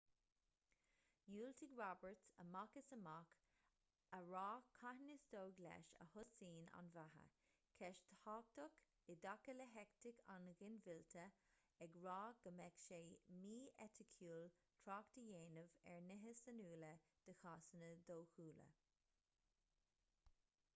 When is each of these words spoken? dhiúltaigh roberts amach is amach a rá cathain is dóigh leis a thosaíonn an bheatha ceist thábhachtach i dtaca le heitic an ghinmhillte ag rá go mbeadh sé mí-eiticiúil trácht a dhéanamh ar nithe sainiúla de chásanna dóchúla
dhiúltaigh 1.31 1.73
roberts 1.79 2.29
amach 2.43 2.77
is 2.79 2.87
amach 2.95 3.33
a 4.17 4.19
rá 4.29 4.45
cathain 4.77 5.11
is 5.15 5.25
dóigh 5.33 5.59
leis 5.65 5.89
a 6.05 6.07
thosaíonn 6.15 6.71
an 6.79 6.87
bheatha 6.95 7.25
ceist 7.79 8.07
thábhachtach 8.23 8.79
i 9.13 9.15
dtaca 9.25 9.53
le 9.59 9.67
heitic 9.75 10.23
an 10.37 10.47
ghinmhillte 10.63 11.25
ag 11.87 11.99
rá 12.07 12.17
go 12.47 12.53
mbeadh 12.55 12.79
sé 12.87 12.99
mí-eiticiúil 13.43 14.49
trácht 14.87 15.19
a 15.25 15.27
dhéanamh 15.29 15.75
ar 15.93 15.99
nithe 16.09 16.33
sainiúla 16.43 16.93
de 17.29 17.37
chásanna 17.43 17.91
dóchúla 18.11 18.67